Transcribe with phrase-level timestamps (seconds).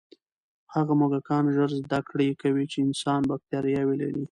[0.73, 4.19] هغه موږکان ژر زده کړه کوي چې انسان بکتریاوې لري.